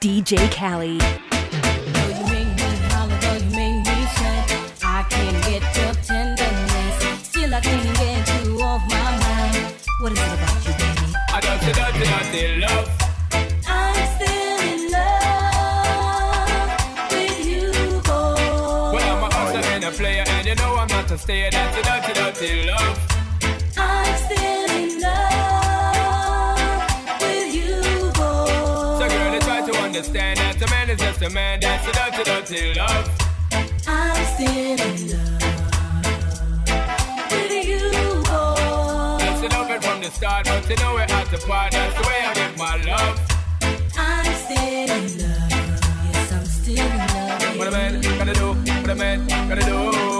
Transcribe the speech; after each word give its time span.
DJ 0.00 0.36
Caly. 0.50 0.96
Though 1.00 2.12
you 2.14 2.24
make 2.30 2.54
me 2.54 2.70
holler, 2.94 3.18
though 3.18 3.34
you 3.34 3.50
make 3.50 3.82
me 3.84 4.06
sweat, 4.14 4.46
I 4.84 5.02
can't 5.10 5.38
get 5.44 5.62
your 5.76 5.92
tenderness. 6.04 7.26
Still, 7.26 7.52
I 7.52 7.60
can't 7.60 7.98
get 7.98 8.44
you 8.44 8.62
off 8.62 8.82
my 8.88 9.10
mind. 9.18 9.74
What 10.00 10.12
is 10.12 10.18
it 10.20 10.24
about 10.38 10.66
you, 10.66 10.72
baby? 10.78 11.08
I 11.34 11.40
don't 11.40 11.60
see 11.62 11.72
nothing, 11.80 12.10
nothing 12.14 12.60
love. 12.60 12.88
I'm 13.66 14.06
still 14.14 14.60
in 14.70 14.80
love 14.92 16.70
with 17.10 17.38
you, 17.44 17.66
boy. 18.02 18.94
Well, 18.94 19.08
I'm 19.16 19.22
a 19.24 19.34
hustler 19.34 19.62
and 19.74 19.82
a 19.82 19.90
player, 19.90 20.24
and 20.28 20.46
you 20.46 20.54
know 20.54 20.76
I'm 20.76 20.86
not 20.86 21.10
a 21.10 21.18
stayer. 21.18 21.50
That's 21.50 21.76
a 21.76 21.82
dirty, 21.82 22.12
dirty 22.12 22.66
love. 22.70 22.98
I'm 23.76 24.16
still 24.16 24.70
in 24.70 25.00
love 25.00 25.27
understand 29.98 30.38
that 30.38 30.62
a 30.62 30.70
man 30.70 30.90
is 30.90 31.00
just 31.00 31.22
a 31.22 31.30
man. 31.30 31.58
That's 31.58 31.88
a 31.88 31.92
dirty, 31.92 32.22
dirty 32.22 32.78
love. 32.78 33.10
I'm 33.88 34.24
still 34.34 34.78
in 34.78 35.10
love 35.10 35.42
with 37.32 37.66
you, 37.66 37.90
boy. 38.22 39.18
That's 39.18 39.40
the 39.40 39.48
loving 39.50 39.80
from 39.80 40.00
the 40.00 40.10
start, 40.12 40.46
but 40.46 40.70
you 40.70 40.76
know 40.76 40.94
we're 40.94 41.00
at 41.00 41.28
the 41.32 41.38
part. 41.38 41.72
That's 41.72 41.94
the 42.00 42.06
way 42.06 42.20
I 42.22 42.32
give 42.32 42.56
my 42.56 42.76
love. 42.86 43.18
I'm 43.98 44.34
still 44.34 44.88
in 44.88 45.02
love. 45.18 45.50
Yes, 46.12 46.32
I'm 46.32 46.44
still 46.46 46.78
in 46.78 46.98
love. 46.98 47.58
What 47.58 47.66
a 47.66 47.70
man 47.72 48.00
gotta 48.00 48.34
do, 48.34 48.54
what 48.54 48.90
a 48.90 48.94
man 48.94 49.26
gotta 49.48 49.64
do. 49.64 50.17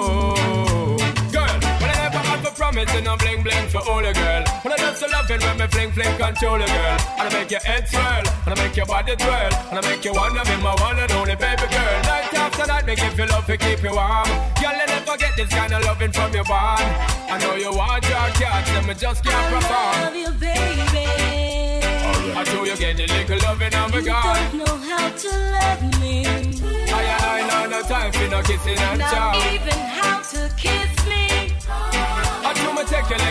A 2.78 2.86
promise 2.86 3.08
I'm 3.08 3.18
bling 3.18 3.42
bling 3.42 3.68
for 3.68 3.82
all 3.88 4.04
a 4.04 4.12
girl. 4.12 4.44
When 4.62 4.72
I 4.72 4.76
just 4.76 5.02
love 5.02 5.30
it 5.30 5.42
when 5.42 5.58
me 5.58 5.66
fling 5.66 5.92
fling 5.92 6.16
control 6.16 6.56
a 6.56 6.66
girl. 6.66 6.98
And 7.18 7.28
I 7.28 7.30
make 7.32 7.50
your 7.50 7.60
head 7.60 7.88
swirl, 7.88 8.24
and 8.46 8.54
I 8.54 8.54
make 8.54 8.76
your 8.76 8.86
body 8.86 9.16
twirl, 9.16 9.52
and 9.70 9.78
I 9.78 9.82
make 9.88 10.04
you 10.04 10.12
wanna 10.12 10.44
be 10.44 10.56
my 10.62 10.74
one 10.74 10.98
and 10.98 11.12
only 11.12 11.36
baby 11.36 11.66
girl. 11.70 11.96
Night 12.06 12.34
after 12.34 12.66
night, 12.66 12.86
me 12.86 12.94
give 12.94 13.18
you 13.18 13.26
love 13.26 13.46
to 13.46 13.56
keep 13.56 13.82
you 13.82 13.94
warm. 13.94 14.28
Girl, 14.60 14.76
you 14.78 14.86
never 14.86 15.16
get 15.16 15.36
this 15.36 15.48
kind 15.48 15.72
of 15.72 15.84
loving 15.84 16.12
from 16.12 16.32
your 16.32 16.44
bond. 16.44 16.84
I 17.30 17.38
know 17.38 17.54
you 17.56 17.72
want 17.72 18.04
your 18.08 18.28
cats, 18.38 18.70
and 18.70 18.86
me 18.86 18.94
just 18.94 19.24
can't 19.24 19.54
perform. 19.54 19.94
love 20.02 20.16
you, 20.16 20.30
baby. 20.38 21.06
I 22.38 22.44
show 22.44 22.64
you 22.64 22.76
get 22.76 22.96
the 22.96 23.06
little 23.06 23.38
loving 23.42 23.74
of 23.74 23.94
a 23.94 23.98
You 23.98 24.06
don't 24.06 24.54
know 24.54 24.76
how 24.88 25.08
to 25.10 25.30
love 25.54 26.00
me. 26.00 26.26
I 26.90 27.62
ain't 27.62 27.70
no 27.70 27.82
time 27.82 28.12
for 28.12 28.28
no 28.28 28.42
kissing 28.42 28.78
and 28.78 28.98
Not 29.00 29.36
even 29.52 29.72
how 29.72 30.07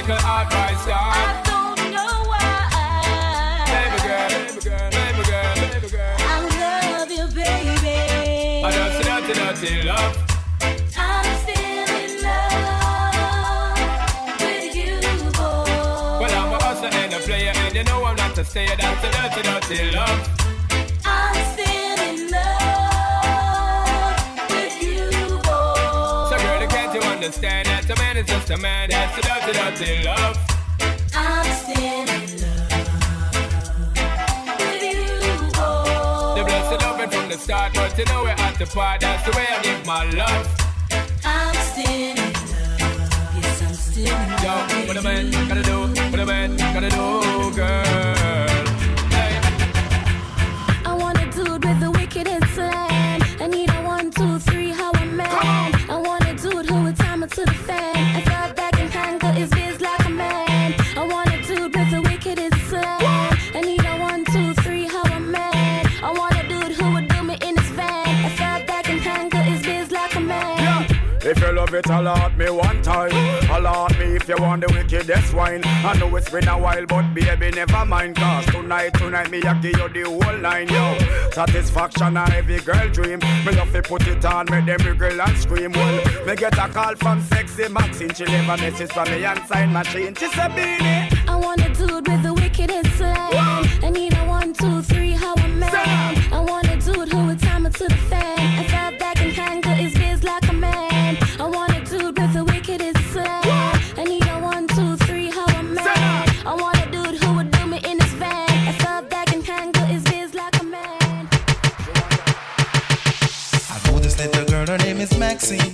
me 0.07 0.13
take 0.13 0.23
your 0.23 0.31
little 0.31 0.37
advice, 0.39 0.87
I 0.87 1.41
don't 1.45 1.79
know 1.91 2.15
why. 2.27 3.65
Baby 3.67 3.97
girl, 4.07 4.29
baby 4.29 4.61
girl, 4.63 4.89
baby 4.91 5.23
girl, 5.29 5.55
baby 5.55 5.89
girl. 5.89 6.15
I 6.19 6.31
love 6.61 7.11
you, 7.11 7.25
baby. 7.35 7.97
I 8.63 8.71
just 8.71 9.03
dirty, 9.03 9.33
dirty 9.33 9.83
love. 9.83 10.15
I'm 10.97 11.25
still 11.43 11.89
in 12.03 12.11
love 12.23 13.79
with 14.39 14.75
you, 14.75 14.95
boy. 15.31 16.21
Well, 16.21 16.33
I'm 16.35 16.53
a 16.53 16.55
hustler 16.63 16.89
and 16.89 17.13
a 17.13 17.19
player, 17.19 17.53
and 17.55 17.75
you 17.75 17.83
know 17.83 18.05
I'm 18.05 18.15
not 18.15 18.37
a 18.37 18.43
stayer. 18.45 18.75
That's 18.77 19.03
a 19.03 19.09
dirty, 19.11 19.41
dirty 19.41 19.91
love. 19.95 20.36
Just 28.47 28.59
a 28.59 28.61
man? 28.61 28.89
That's 28.89 29.17
a 29.17 29.21
dirty, 29.21 29.51
dirty 29.57 30.03
love. 30.05 30.37
I'm 31.13 31.45
still 31.53 31.83
in 31.83 32.07
love 32.41 32.71
with 34.59 34.83
you, 34.83 35.03
boy. 35.53 36.35
The 36.35 36.43
blessed 36.45 36.81
loving 36.81 37.09
from 37.09 37.29
the 37.29 37.37
start, 37.37 37.73
but 37.73 37.97
you 37.97 38.05
know 38.05 38.23
we're 38.23 38.29
at 38.29 38.57
the 38.57 38.65
part. 38.67 39.01
That's 39.01 39.23
the 39.25 39.37
way 39.37 39.45
I 39.49 39.61
give 39.63 39.85
my 39.85 40.09
love. 40.11 40.47
I'm 41.25 41.55
still 41.55 41.91
in 41.91 42.15
love. 42.15 43.35
Yes, 43.35 43.61
I'm 43.63 43.73
still 43.73 44.15
in 44.15 44.29
Yo, 44.43 44.47
love. 44.47 44.87
what 44.87 44.97
a 44.97 45.01
man 45.01 45.31
gotta 45.47 45.63
do, 45.63 45.79
what 46.11 46.19
a 46.19 46.25
man 46.25 46.57
gotta 46.57 46.89
do, 46.89 47.55
girl. 47.55 48.46
It, 71.77 71.89
alert 71.91 72.35
me 72.37 72.49
one 72.49 72.81
time. 72.81 73.11
Alert 73.51 73.99
me 73.99 74.15
if 74.15 74.27
you 74.27 74.35
want 74.39 74.65
the 74.65 74.73
wickedest 74.73 75.31
wine. 75.31 75.61
I 75.63 75.95
know 75.99 76.15
it's 76.15 76.27
been 76.27 76.47
a 76.47 76.57
while, 76.57 76.85
but 76.87 77.13
baby, 77.13 77.51
never 77.51 77.85
mind. 77.85 78.15
Cause 78.15 78.47
tonight, 78.47 78.95
tonight, 78.95 79.29
me, 79.29 79.43
I 79.43 79.53
give 79.61 79.77
you 79.77 79.89
the 79.89 80.03
whole 80.09 80.37
nine, 80.39 80.67
yo. 80.69 80.97
Satisfaction, 81.31 82.17
a 82.17 82.25
every 82.33 82.59
girl 82.61 82.89
dream. 82.89 83.19
Me 83.19 83.51
love 83.51 83.71
to 83.73 83.83
put 83.83 84.07
it 84.07 84.25
on, 84.25 84.47
make 84.49 84.65
them 84.65 84.79
wriggle 84.87 85.21
and 85.21 85.37
scream. 85.37 85.71
Well, 85.71 86.25
me 86.25 86.35
get 86.35 86.57
a 86.57 86.67
call 86.67 86.95
from 86.95 87.21
sexy 87.21 87.67
Maxine. 87.67 88.13
She 88.13 88.25
leave 88.25 88.49
a 88.49 88.57
message 88.57 88.91
for 88.91 89.05
me 89.05 89.23
and 89.23 89.45
sign 89.47 89.71
machine. 89.71 90.15
She 90.15 90.27
said, 90.31 90.55
Beenie. 90.55 91.09
I 91.27 91.35
want 91.35 91.61
a 91.61 91.69
dude 91.75 92.07
with 92.07 92.23
the 92.23 92.33
wickedest 92.33 92.97
slang. 92.97 93.33
I 93.83 93.91
need 93.91 94.13
a 94.13 94.25
one, 94.25 94.53
two, 94.53 94.81
three, 94.81 95.11
how 95.11 95.35
is 115.11 115.17
Maxine. 115.17 115.71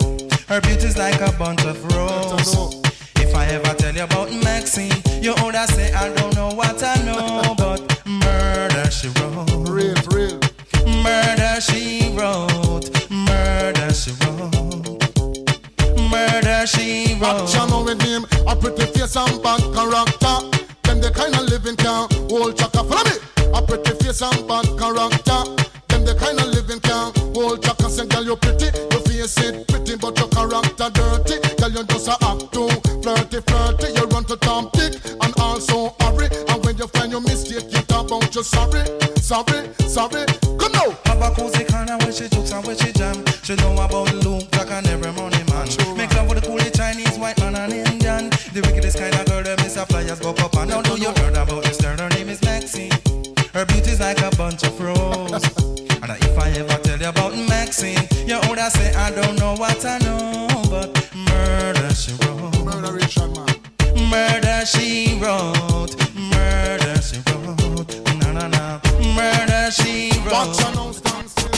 Her 0.48 0.62
beauty's 0.62 0.98
like 0.98 1.20
a 1.22 1.32
bunch 1.38 1.64
of 1.66 1.78
roses. 1.94 2.82
If 3.18 3.36
I 3.36 3.46
ever 3.48 3.74
tell 3.76 3.94
you 3.94 4.04
about 4.04 4.32
Maxine, 4.44 4.92
you 5.22 5.34
older 5.42 5.66
say 5.68 5.94
I 5.94 6.14
don't 6.14 6.36
know 6.36 6.50
what 6.50 6.82
I 6.84 6.96
know, 7.04 7.56
but 7.58 7.82
murder 8.06 8.90
she 8.92 9.08
wrote. 9.20 9.70
Real, 9.70 9.96
real. 10.12 10.40
Murder 11.04 11.62
she 11.62 12.12
wrote. 12.18 12.90
Murder 13.10 13.94
she 13.94 14.12
wrote. 14.22 14.52
Murder 16.12 16.68
she 16.68 17.16
wrote. 17.20 17.44
Action 17.44 17.86
with 17.86 18.02
him, 18.02 18.26
a 18.48 18.56
pretty 18.56 18.86
face 18.94 19.16
and 19.16 19.42
bad 19.44 19.62
character. 19.74 20.38
Them 20.84 21.02
the 21.02 21.12
kind 21.14 21.34
of 21.36 21.44
living 21.50 21.78
can 21.78 22.08
hold 22.30 22.58
chaka. 22.58 22.84
Follow 22.84 23.04
me. 23.10 23.16
A 23.58 23.62
pretty 23.62 23.92
face 24.04 24.22
and 24.22 24.48
bad 24.48 24.68
character. 24.78 25.42
Them 25.88 26.04
the 26.06 26.16
kind 26.20 26.40
of 26.40 26.48
living 26.48 26.80
can 26.82 27.12
hold 27.34 27.64
chaka. 27.64 27.90
Say, 27.90 28.06
girl, 28.08 28.24
you 28.24 28.36
pretty, 28.36 28.70
face 29.28 29.46
it 29.46 29.68
pretty, 29.68 29.96
but 29.96 30.18
your 30.20 30.28
character 30.30 30.90
dirty. 30.92 31.40
Girl, 31.56 31.72
you 31.72 31.84
just 31.86 32.08
a 32.08 32.16
act 32.22 32.52
too 32.52 32.68
flirty, 33.02 33.40
flirty. 33.42 33.88
You 33.96 34.06
run 34.12 34.26
to 34.26 34.36
Tom 34.38 34.70
Dick 34.74 35.00
and 35.22 35.34
also 35.40 35.96
hurry. 36.02 36.28
And 36.50 36.64
when 36.66 36.78
you 36.78 36.88
find 36.88 37.12
your 37.12 37.22
mistake, 37.22 37.72
you 37.72 37.82
talk 37.88 38.08
about 38.08 38.36
you 38.36 38.44
sorry, 38.44 38.84
sorry, 39.18 39.70
sorry. 39.88 40.26
Come 40.60 40.72
now. 40.74 40.92
Have 41.06 41.22
a 41.22 41.30
cozy 41.36 41.64
corner 41.66 41.98
where 42.00 42.12
she 42.12 42.28
jokes 42.30 42.52
and 42.52 42.66
where 42.66 42.76
she 42.76 42.92
jam. 42.92 43.24
She 43.44 43.56
know 43.56 43.74
about 43.74 44.08
the 44.08 44.16
Luke, 44.28 44.52
Jack 44.52 44.72
and 44.72 44.88
every 44.88 45.12
money 45.14 45.44
man. 45.52 45.68
Make 45.98 46.14
love 46.16 46.28
with 46.28 46.44
the 46.44 46.48
coolie 46.48 46.76
Chinese, 46.76 47.18
white 47.18 47.40
man 47.40 47.56
and 47.56 47.74
Indian. 47.74 48.30
The 48.54 48.62
wickedest 48.66 48.98
kind 48.98 49.16
of 49.16 49.26
girl, 49.26 49.44
them 49.44 49.60
is 49.60 49.78
a 49.78 49.86
flyers 49.86 50.20
go 50.20 50.32
up 50.32 50.56
and 50.56 50.70
down. 50.70 50.84
Do 50.84 51.00
you 51.00 51.12
what 59.84 60.02
I 60.02 60.06
know, 60.06 60.48
but 60.70 61.16
murder 61.16 61.94
she 61.94 62.14
wrote. 62.14 62.64
Murder 62.64 62.94
Richard, 62.94 63.36
man. 63.36 64.10
Murder 64.10 64.66
she 64.66 65.20
wrote. 65.22 65.96
Murder 66.16 67.02
she 67.02 67.18
wrote. 67.28 67.92
Na 68.20 68.32
na 68.32 68.48
na. 68.48 68.80
Murder 69.16 69.72
she 69.72 70.12
Watch 70.32 70.48
wrote. 70.48 70.66
and 70.66 70.76
now 70.76 70.92
stand 70.92 71.30
still. 71.30 71.52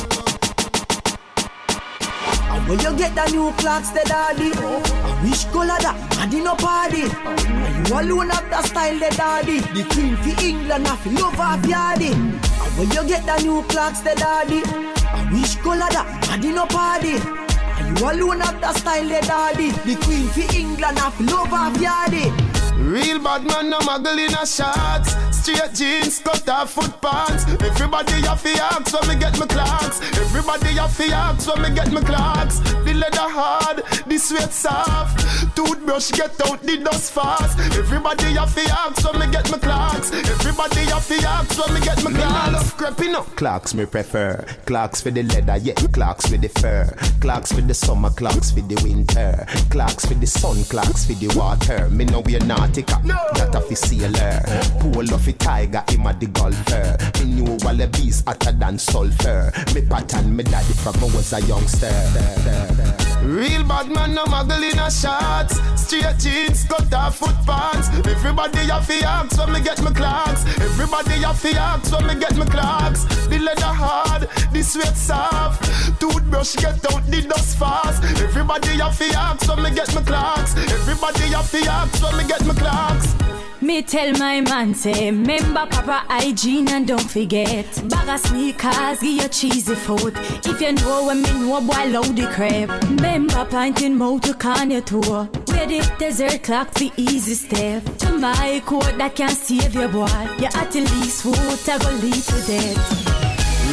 And 2.51 2.68
when 2.68 2.80
you 2.80 2.98
get 2.98 3.13
the 3.16 3.31
new 3.31 3.51
Clarks, 3.57 3.89
the 3.89 4.04
daddy. 4.06 4.51
I 4.54 5.24
wish 5.24 5.45
color 5.45 5.78
that, 5.81 5.95
daddy 6.12 6.42
no 6.42 6.56
party. 6.56 7.04
And 7.04 7.88
you 7.88 8.00
alone 8.00 8.30
have 8.30 8.50
the 8.50 8.62
style, 8.63 8.98
the 9.00 9.10
daddy. 9.16 9.60
The 9.60 9.83
queen 9.94 10.16
for 10.18 10.44
England, 10.44 10.88
I 10.88 10.95
feel 10.98 11.13
love 11.13 11.39
of 11.39 11.62
yardy. 11.69 12.13
And 12.13 12.78
when 12.78 12.89
you 12.92 13.07
get 13.07 13.25
the 13.25 13.44
new 13.44 13.62
Clarks, 13.63 14.00
the 14.01 14.16
daddy. 14.16 14.63
I 14.66 15.30
wish 15.31 15.56
color 15.57 15.89
that, 15.92 16.24
daddy 16.28 16.51
no 16.51 16.66
party. 16.66 17.44
You 17.88 18.10
alone 18.10 18.40
have 18.42 18.60
the 18.62 18.74
style, 18.74 19.08
the 19.08 19.22
daddy. 19.22 19.72
The 19.72 19.96
queen 20.04 20.28
for 20.30 20.56
England, 20.56 21.00
feel 21.00 21.28
love 21.28 21.54
of 21.54 21.82
yardy. 21.82 22.44
Real 22.77 23.19
bad 23.19 23.44
man, 23.45 23.69
no 23.69 23.80
muggle 23.80 24.18
in 24.18 24.33
a 24.33 24.45
shots. 24.45 25.16
Straight 25.36 25.74
jeans, 25.74 26.19
cut 26.19 26.48
off 26.50 26.72
foot 26.72 27.01
pants. 27.01 27.45
Everybody 27.62 28.22
have 28.27 28.44
to 28.44 28.50
ask 28.51 28.94
when 28.94 29.07
me 29.10 29.16
get 29.19 29.39
my 29.39 29.45
Clarks. 29.45 30.01
Everybody 30.18 30.74
have 30.75 30.95
to 30.98 31.04
ask 31.06 31.48
when 31.48 31.62
me 31.62 31.75
get 31.75 31.92
my 31.92 32.01
Clarks. 32.01 32.60
The 32.60 32.94
leather 32.94 33.30
hard, 33.30 33.83
the 34.07 34.18
sweat 34.18 34.51
soft. 34.51 35.56
Toothbrush 35.56 36.12
get 36.12 36.39
out 36.48 36.62
the 36.62 36.77
dust 36.83 37.13
fast. 37.13 37.60
Everybody 37.77 38.33
have 38.33 38.54
to 38.56 38.62
ask 38.62 39.04
when 39.06 39.19
me 39.19 39.31
get 39.31 39.50
my 39.51 39.57
Clarks. 39.57 40.12
Everybody 40.12 40.81
have 40.81 41.07
to 41.07 41.16
ask 41.28 41.57
when 41.66 41.74
me 41.74 41.81
get 41.81 42.04
my 42.04 42.12
Clarks. 42.12 42.54
love 42.54 42.78
creeping 42.78 43.16
up. 43.16 43.28
Clarks 43.36 43.74
me 43.74 43.86
prefer. 43.86 44.45
Clarks 44.66 45.01
for 45.01 45.12
the 45.12 45.24
leather, 45.24 45.57
yeah. 45.57 45.74
Clarks 45.94 46.28
for 46.28 46.38
the 46.38 46.50
fur. 46.50 46.86
Clarks 47.21 47.51
for 47.51 47.62
the 47.62 47.74
summer, 47.74 48.10
Clarks 48.12 48.51
for 48.51 48.62
the 48.62 48.75
winter. 48.83 49.45
Clarks 49.69 50.06
for 50.06 50.13
the 50.16 50.28
sun, 50.28 50.63
Clarks 50.66 51.06
for 51.06 51.13
the 51.13 51.28
water. 51.38 51.89
Me 51.89 52.06
know 52.06 52.19
we're 52.21 52.39
nautica, 52.66 53.04
no. 53.04 53.16
that 53.36 53.56
a 53.56 53.62
fi 53.62 53.76
sailor. 53.76 54.42
Pull 54.80 55.14
off 55.14 55.28
a 55.28 55.34
tiger, 55.34 55.84
him 55.90 56.06
a 56.06 56.14
the 56.14 56.28
golfer. 56.28 56.98
Me 57.20 57.42
knew 57.42 57.58
beast 57.88 58.28
hotter 58.28 58.52
than 58.52 58.78
sulfur. 58.78 59.52
Me 59.74 59.82
pattern, 59.82 60.36
me 60.36 60.44
daddy 60.44 60.74
from 60.74 60.96
I 60.96 61.16
was 61.16 61.34
a 61.34 61.42
youngster. 61.42 63.15
Real 63.25 63.63
bad 63.63 63.89
man, 63.89 64.13
no 64.13 64.24
muggle 64.25 64.72
in 64.72 64.77
a 64.77 64.92
shots. 64.92 65.60
Straight 65.81 66.18
jeans, 66.19 66.63
cut 66.66 66.94
off 66.94 67.18
foot 67.18 67.36
pants. 67.45 67.89
Everybody 68.07 68.60
have 68.69 68.86
to 68.86 68.94
ask 69.04 69.38
when 69.39 69.51
me 69.51 69.62
get 69.62 69.81
my 69.81 69.92
Clarks. 69.92 70.45
Everybody 70.62 71.24
have 71.25 71.42
to 71.42 71.50
ask 71.57 71.92
when 71.92 72.06
me 72.06 72.16
get 72.19 72.36
my 72.38 72.45
Clarks. 72.45 73.04
The 73.27 73.39
leather 73.39 73.63
hard, 73.63 74.30
the 74.54 74.62
sweat 74.62 74.95
soft. 74.95 75.66
Toothbrush 76.00 76.56
get 76.57 76.86
out 76.94 77.04
the 77.07 77.25
dust 77.27 77.57
fast. 77.57 78.04
Everybody 78.22 78.77
have 78.77 78.98
to 79.00 79.06
ask 79.18 79.50
when 79.50 79.63
me 79.63 79.71
get 79.71 79.94
my 79.95 80.01
Clarks. 80.04 80.56
Everybody 80.56 81.24
have 81.33 81.50
to 81.50 81.60
ask 81.66 82.04
when 82.04 82.18
me 82.18 82.28
get 82.28 82.45
my 82.45 82.54
Clarks. 82.54 83.35
Me 83.66 83.82
tell 83.82 84.12
my 84.20 84.42
man 84.42 84.76
say, 84.76 85.10
remember 85.10 85.66
proper 85.66 86.00
hygiene 86.08 86.70
and 86.70 86.88
don't 86.88 87.10
forget. 87.10 87.66
Bag 87.90 88.10
of 88.10 88.20
sneakers, 88.20 89.00
give 89.00 89.24
you 89.24 89.28
cheesy 89.28 89.74
food. 89.74 90.14
If 90.46 90.62
you 90.62 90.74
know 90.74 91.06
what 91.06 91.18
me 91.18 91.32
know, 91.40 91.60
boy, 91.62 91.86
load 91.88 92.16
the 92.16 92.28
crap. 92.32 92.70
Remember 92.84 93.44
pointing 93.46 93.98
mouth 93.98 94.22
to 94.22 94.34
Kanye 94.34 94.86
tour. 94.86 95.26
Where 95.48 95.66
the 95.66 95.96
desert 95.98 96.44
clock 96.44 96.76
the 96.76 96.92
easy 96.96 97.34
step. 97.34 97.84
To 97.98 98.12
my 98.12 98.62
code 98.68 99.00
that 99.00 99.16
can 99.16 99.32
save 99.32 99.74
your 99.74 99.88
boy. 99.88 100.06
You 100.38 100.46
at 100.46 100.70
the 100.70 100.82
least 100.82 101.24
food, 101.24 101.36
I 101.36 101.80
go 101.80 101.90
lead 102.06 102.22
to 102.22 102.38
death. 102.46 103.16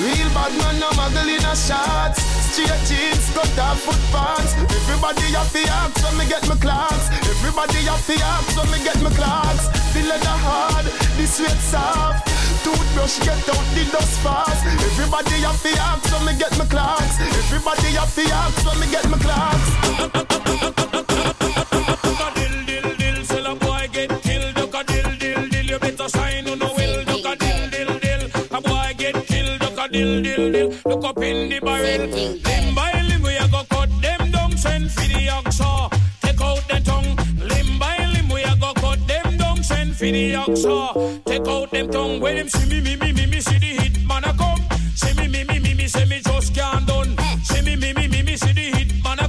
Real 0.01 0.29
bad 0.33 0.53
man, 0.57 0.81
no 0.81 0.89
muggle 0.89 1.29
in 1.29 1.45
a 1.45 1.55
shots. 1.55 2.42
Straight 2.53 2.85
jeans, 2.85 3.31
cut 3.33 3.59
off 3.59 3.81
foot 3.81 3.97
pants. 4.13 4.53
Everybody 4.85 5.23
have 5.33 5.51
to 5.53 5.63
ask 5.73 6.05
when 6.05 6.19
me 6.19 6.29
get 6.29 6.47
my 6.47 6.57
Clarks. 6.57 7.09
Everybody 7.25 7.81
have 7.89 8.05
to 8.05 8.13
ask 8.13 8.57
when 8.59 8.71
me 8.71 8.85
get 8.85 9.01
my 9.01 9.09
Clarks. 9.09 9.69
The 9.95 10.03
leather 10.05 10.37
hard, 10.45 10.85
the 11.17 11.27
sweat 11.27 11.57
soft. 11.57 12.29
Toothbrush 12.63 13.21
get 13.25 13.49
out 13.49 13.67
the 13.73 13.89
dust 13.91 14.21
fast. 14.21 14.67
Everybody 14.69 15.41
have 15.49 15.63
to 15.63 15.71
ask 15.81 16.13
when 16.13 16.27
me 16.27 16.39
get 16.39 16.53
my 16.59 16.67
Clarks. 16.67 17.17
Everybody 17.21 17.97
have 17.97 18.15
to 18.15 18.23
ask 18.29 18.67
when 18.67 18.81
me 18.81 18.87
get 18.93 19.09
my 19.09 19.17
Clarks. 19.17 20.92
Dill, 29.93 30.23
dill, 30.23 30.53
dill, 30.53 30.69
look 30.87 31.05
up 31.05 31.19
in 31.19 31.49
the 31.51 31.61
barrel. 31.61 32.07
Limb 32.09 32.75
by 32.75 32.93
limb 33.09 33.23
we 33.23 33.37
a 33.37 33.47
go 33.49 33.63
cut 33.69 33.91
them 34.01 34.31
down. 34.31 34.57
Send 34.57 34.91
for 34.91 35.03
the 35.03 35.29
oxa, 35.37 35.91
take 36.23 36.41
out 36.41 36.67
the 36.69 36.81
tongue. 36.81 37.15
Limb 37.37 37.79
by 37.79 37.99
limb 38.13 38.29
we 38.31 38.43
a 38.43 38.57
go 38.57 38.73
cut 38.75 38.99
them 39.07 39.37
down. 39.37 39.63
Send 39.63 39.95
for 39.95 40.07
the 40.07 40.33
oxa, 40.33 41.25
take 41.25 41.47
out 41.47 41.71
them 41.71 41.91
tongue. 41.91 42.21
When 42.21 42.37
them 42.37 42.49
see 42.49 42.69
me, 42.69 42.81
me, 42.81 42.97
me, 42.97 43.13
me, 43.13 43.27
me, 43.27 43.41
see 43.41 43.59
the 43.59 43.73
hit 43.83 44.07
man 44.07 44.25
a 44.25 44.33
come. 44.33 44.63
See 44.97 45.15
me, 45.15 45.29
me, 45.29 45.45
me, 45.45 45.59
me, 45.61 45.75
me, 45.75 45.87
say 45.87 46.07
me 46.07 46.21
just 46.21 46.55
can't 46.55 46.87
done. 46.87 47.17
See 47.45 47.63
me, 47.63 47.77
me, 47.77 47.93
me, 47.93 48.09
me, 48.09 48.23
me, 48.23 48.37
see 48.37 48.53
the 48.53 48.77
hit 48.77 49.05
man 49.05 49.21
a 49.21 49.29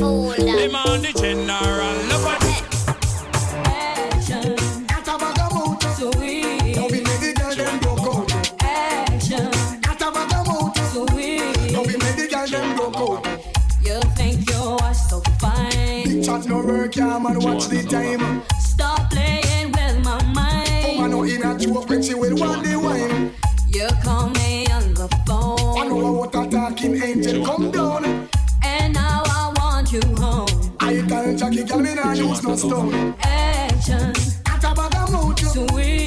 say. 0.00 0.44
Them 0.44 0.74
are 0.74 0.98
the 0.98 1.12
general, 1.12 1.69
Jackie, 32.14 32.22
girl, 32.22 32.28
me 32.28 32.28
nah 32.28 32.30
use 32.30 32.42
no 32.42 32.56
stone. 32.56 33.14
Action, 33.22 34.12
At 34.46 34.64
a 34.64 34.74
bag 34.74 34.94
of 34.96 35.99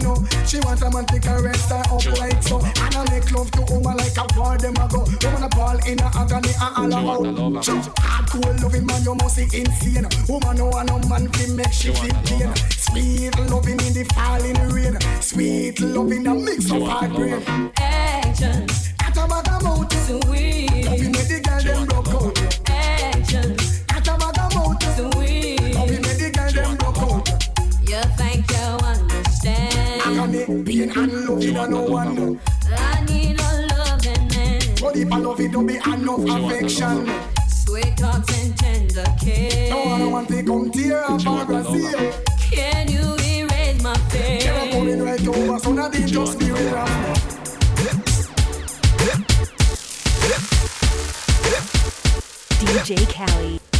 you 0.00 0.06
know. 0.06 0.16
She 0.46 0.58
want 0.60 0.82
a 0.82 0.90
man 0.90 1.06
to 1.06 1.20
caress 1.20 1.68
her 1.70 1.82
up 1.90 2.18
like 2.18 2.42
so. 2.42 2.58
And 2.58 2.94
I 2.94 3.04
make 3.10 3.30
love 3.32 3.50
to 3.52 3.62
woman 3.70 3.96
like 3.96 4.16
a 4.16 4.26
war 4.36 4.56
them 4.56 4.74
a 4.76 4.88
go. 4.88 5.04
Woman 5.22 5.42
a 5.42 5.48
ball 5.48 5.78
in 5.86 5.98
a 6.00 6.10
agony 6.14 6.52
and 6.60 6.94
all 6.94 7.26
about. 7.26 7.64
Sure. 7.64 7.80
Hardcore 7.98 8.62
loving 8.62 8.86
man, 8.86 9.02
you 9.02 9.14
must 9.14 9.36
be 9.36 9.44
insane. 9.58 10.06
Woman 10.28 10.56
no 10.56 10.66
want 10.66 10.88
no 10.88 10.98
man 11.08 11.28
can 11.28 11.56
make 11.56 11.72
she 11.72 11.92
feel 11.92 12.14
pain. 12.24 12.54
Sweet 12.70 13.38
loving 13.50 13.80
in 13.80 13.92
the 13.92 14.04
falling 14.14 14.68
rain. 14.70 14.98
Sweet 15.20 15.80
loving 15.80 16.26
a 16.26 16.34
mix 16.34 16.70
of 16.70 16.82
hard 16.82 17.12
brain. 17.14 17.42
Action, 17.76 18.66
At 19.00 19.16
a 19.16 19.28
bag 19.28 19.54
and 31.56 31.74
a 31.74 31.76
no 31.76 31.82
one. 31.84 32.40
I 32.66 33.04
need 33.04 33.40
a 33.40 33.66
loving 33.76 34.28
man. 34.28 34.60
Oh, 34.62 34.74
but 34.82 34.96
if 34.96 35.12
I 35.12 35.18
love 35.18 35.40
it, 35.40 35.52
don't 35.52 35.66
be 35.66 35.76
enough 35.76 36.20
affection. 36.20 37.10
Sweet 37.48 37.96
talks 37.96 38.42
and 38.42 38.56
tender 38.56 39.04
kiss. 39.20 39.70
No 39.70 39.84
one 39.84 40.10
want 40.10 40.28
to 40.28 40.42
come 40.42 40.70
tear 40.70 41.04
up 41.04 41.26
our 41.26 41.44
Brazil. 41.46 42.12
Can 42.50 42.88
you 42.88 43.16
erase 43.24 43.82
my 43.82 43.92
Never 43.92 44.10
fear? 44.10 44.70
coming 44.72 45.02
right 45.02 45.28
over, 45.28 45.58
so 45.58 45.72
now 45.72 45.88
they 45.88 46.04
just 46.04 46.38
be 46.38 46.50
real. 46.50 46.84
DJ 52.60 52.96
Caly. 53.06 53.73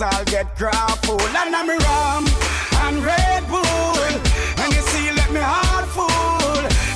On 0.00 0.10
dance, 0.10 0.16
I'll 0.16 0.24
get 0.24 0.56
grappled. 0.56 1.20
And 1.22 1.54
I'm 1.54 1.68
rum 1.68 2.26
and 2.84 3.04
Red 3.04 3.48
Bull. 3.48 3.62
And 4.58 4.72
you 4.72 4.80
see, 4.82 5.10
let 5.12 5.30
me 5.32 5.40
heart 5.40 5.88
full. 5.88 6.06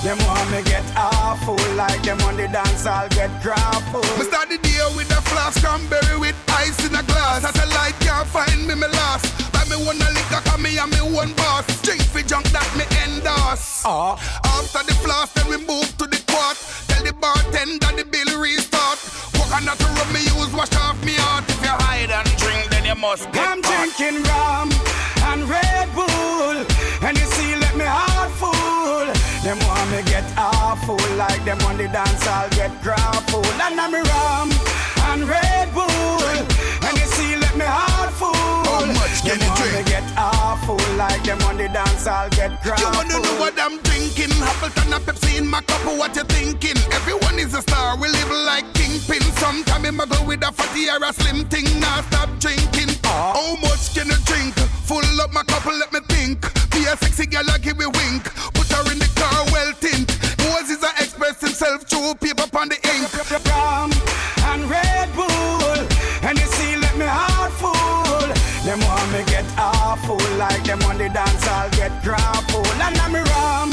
Them 0.02 0.18
want 0.26 0.50
me 0.50 0.62
get 0.62 0.84
awful 0.96 1.56
like 1.76 2.02
them 2.02 2.20
on 2.22 2.36
the 2.36 2.48
dance 2.48 2.86
I'll 2.86 3.08
get 3.10 3.30
grappled. 3.42 4.04
Me 4.18 4.24
start 4.24 4.48
the 4.48 4.58
day 4.58 4.80
with 4.96 5.10
a 5.10 5.20
flask 5.28 5.62
cranberry 5.62 6.18
with 6.18 6.36
ice 6.48 6.78
in 6.88 6.94
a 6.94 7.02
glass. 7.02 7.42
Satellite 7.42 7.98
can't 8.00 8.26
find 8.26 8.66
me, 8.66 8.74
me 8.74 8.88
lost. 8.88 9.52
Buy 9.52 9.64
me 9.68 9.76
one 9.84 10.00
a 10.00 10.08
liquor, 10.10 10.40
cause 10.44 10.60
me 10.60 10.78
and 10.78 10.90
me 10.90 11.00
one 11.14 11.32
boss. 11.34 11.64
Drink 11.82 12.02
for 12.02 12.22
junk 12.22 12.46
that 12.50 12.68
me 12.76 12.84
endorse. 13.04 13.84
Uh. 13.84 14.16
After 14.56 14.84
the 14.84 14.94
flask, 15.04 15.34
then 15.34 15.48
we 15.48 15.58
move 15.58 15.88
to 15.98 16.06
the 16.06 16.20
quart. 16.28 16.56
Tell 16.88 17.04
the 17.04 17.12
bartender 17.12 17.92
the 17.96 18.04
bill 18.04 18.40
restart. 18.40 18.98
Coconut 19.36 19.80
rum 19.80 20.12
me 20.12 20.20
use, 20.20 20.52
wash 20.52 20.74
off 20.76 20.96
me 21.04 21.12
heart. 21.16 21.44
If 21.48 21.62
you 21.64 21.79
drink, 23.16 23.32
must 23.32 23.32
get 23.32 23.48
I'm 23.48 23.60
drinking 23.60 24.22
rum 24.24 24.70
and 25.30 25.48
Red 25.48 25.88
Bull, 25.94 26.56
and 27.06 27.18
you 27.18 27.26
see, 27.26 27.56
let 27.56 27.76
me 27.76 27.84
heart 27.84 28.30
full. 28.32 29.06
Them 29.42 29.58
want 29.66 29.90
me 29.90 30.02
get 30.10 30.24
awful 30.36 30.98
like 31.16 31.44
them 31.44 31.60
on 31.62 31.76
the 31.76 31.88
dance, 31.88 32.26
I'll 32.26 32.50
get 32.50 32.70
grappled. 32.82 33.46
And 33.46 33.80
I'm 33.80 33.94
rum 33.94 34.50
and 35.10 35.28
Red 35.28 35.59
awful 40.16 40.76
like 40.96 41.22
them 41.24 41.40
on 41.42 41.56
the 41.56 41.68
dance, 41.68 42.06
I'll 42.06 42.30
get 42.30 42.62
drunk 42.62 42.80
You 42.80 42.86
wanna 42.86 43.20
know 43.20 43.36
what 43.40 43.54
I'm 43.58 43.78
drinking? 43.82 44.32
Appleton 44.42 44.92
and 44.92 45.04
Pepsi 45.04 45.38
in 45.38 45.46
my 45.46 45.60
cup, 45.62 45.84
what 45.98 46.14
you 46.16 46.24
thinking? 46.24 46.78
Everyone 46.92 47.38
is 47.38 47.54
a 47.54 47.62
star, 47.62 47.96
we 47.96 48.08
live 48.08 48.30
like 48.46 48.66
kingpin. 48.74 49.22
Sometime 49.38 49.84
in 49.84 49.96
go 49.96 50.18
with 50.26 50.42
a 50.42 50.52
fatty 50.52 50.88
or 50.88 51.02
a 51.04 51.12
slim 51.12 51.44
thing, 51.48 51.66
now 51.80 52.02
stop 52.02 52.28
drinking. 52.38 52.90
Uh-huh. 53.04 53.34
How 53.34 53.56
much 53.60 53.94
can 53.94 54.08
you 54.08 54.18
drink? 54.24 54.54
Full 54.88 55.20
up 55.20 55.32
my 55.32 55.42
cup, 55.44 55.66
let 55.66 55.92
me 55.92 56.00
think. 56.08 56.40
Be 56.72 56.84
a 56.86 56.96
sexy 56.96 57.26
girl, 57.26 57.48
I 57.50 57.58
give 57.58 57.78
a 57.80 57.88
wink. 57.88 58.24
Put 58.54 58.68
her 58.72 58.92
in 58.92 58.98
the 58.98 59.10
car, 59.14 59.44
well 59.52 59.72
tint. 59.80 60.08
Moses 60.46 60.82
a 60.82 60.90
express 61.02 61.40
himself 61.40 61.82
through 61.88 62.14
paper 62.20 62.46
on 62.56 62.68
the 62.68 62.78
ink. 62.94 63.89
Like 70.40 70.64
them 70.64 70.80
on 70.88 70.96
the 70.96 71.08
dance, 71.10 71.46
I'll 71.46 71.70
get 71.70 71.92
grappled. 72.02 72.66
And 72.86 72.96
I'm 73.04 73.12
rum 73.12 73.68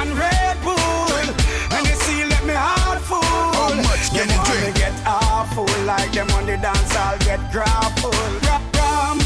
and 0.00 0.10
Red 0.16 0.56
Bull, 0.64 1.26
and 1.74 1.84
you 1.86 1.96
see, 2.04 2.24
let 2.24 2.42
me 2.48 2.54
heart 2.56 3.00
full. 3.04 3.20
How 3.20 3.74
much 3.88 4.04
can 4.16 4.26
you 4.32 4.40
drink? 4.48 4.76
get 4.76 4.96
awful 5.04 5.68
like 5.84 6.10
them 6.12 6.30
on 6.30 6.46
the 6.46 6.56
dance, 6.56 6.96
I'll 6.96 7.18
get 7.28 7.40
grappled. 7.52 8.16
Rum 8.48 8.64
rum 8.80 9.18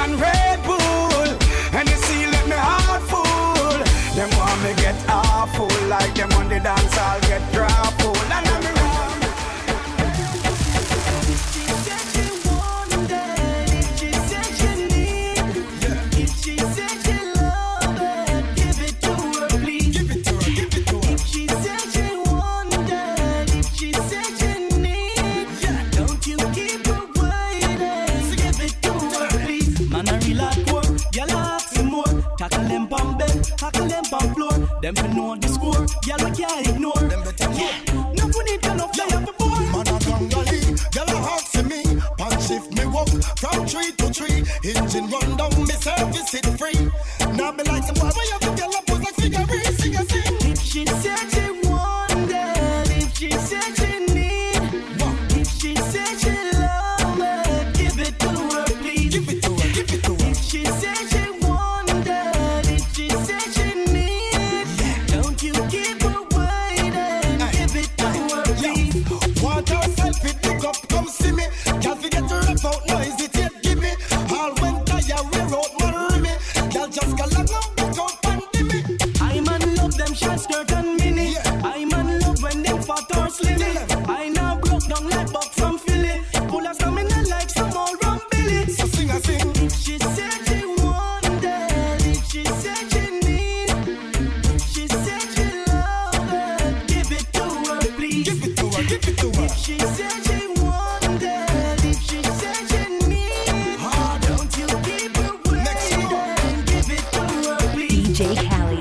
and 0.00 0.12
Red 0.20 0.58
Bull, 0.62 1.26
and 1.76 1.88
you 1.90 1.98
see, 2.06 2.22
let 2.34 2.46
me 2.46 2.58
heart 2.68 3.02
full. 3.10 3.78
Them 4.14 4.30
want 4.38 4.58
me 4.62 4.72
get 4.84 4.98
awful 5.08 5.72
like 5.88 6.14
them 6.14 6.30
on 6.38 6.48
the 6.48 6.60
dance, 6.60 6.96
I'll 6.96 7.20
get 7.22 7.42
grappled. 7.52 7.89
Them 34.90 35.04
fi 35.06 35.14
know 35.14 35.36
the 35.36 35.46
score, 35.46 35.86
y'all 36.02 36.18
we 36.18 36.34
can't 36.34 36.66
ignore. 36.66 36.98
Them 36.98 37.22
better 37.22 37.50
yeah. 37.54 37.78
No 38.18 38.26
we 38.26 38.42
need 38.42 38.66
enough, 38.66 38.90
y'all 38.98 39.10
have 39.10 39.38
boy. 39.38 39.62
Man 39.70 39.86
a 39.86 39.96
gangali, 40.02 40.60
gyal 40.90 41.06
a 41.06 41.18
ask 41.30 41.46
for 41.54 41.62
me. 41.62 41.82
Pan 42.18 42.34
shift 42.42 42.74
me 42.74 42.86
walk 42.86 43.06
from 43.38 43.66
tree 43.70 43.92
to 43.94 44.10
tree. 44.10 44.42
Engine 44.66 45.06
run 45.06 45.36
down, 45.36 45.54
me 45.62 45.76
service 45.78 46.34
it 46.34 46.46
free. 46.58 46.90
Now 47.38 47.52
me 47.52 47.62
like 47.70 47.84
some 47.84 48.02
boy, 48.02 48.10
you 48.18 48.34
have 48.34 48.58
gyal 48.58 48.74
a 48.74 48.82
pose 48.82 48.98
like 48.98 49.14
figurine, 49.14 49.72
sing 49.78 49.94
a 49.94 50.02
sing. 50.10 50.56
She 50.56 50.84
said 50.86 51.19
please. 108.20 108.79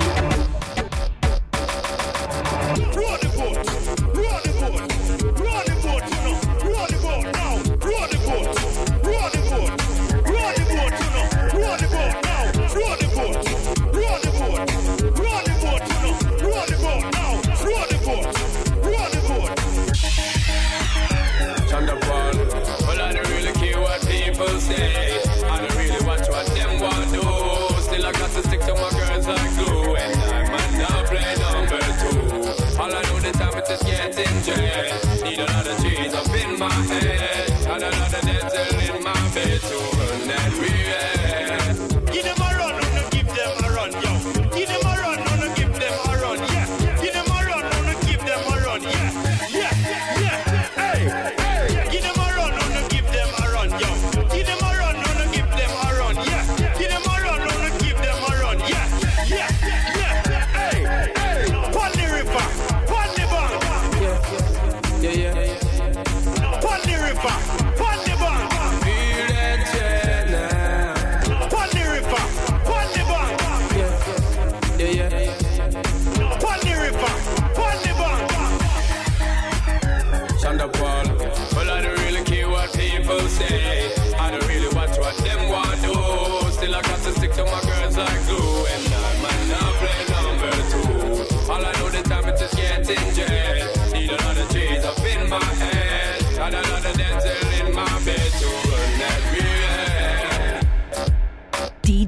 Is 34.20 34.69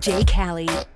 DJ 0.01 0.25
Caly. 0.25 0.90